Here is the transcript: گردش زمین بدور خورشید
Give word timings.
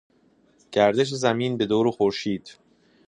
گردش 0.71 1.09
زمین 1.13 1.57
بدور 1.57 1.91
خورشید 1.91 2.57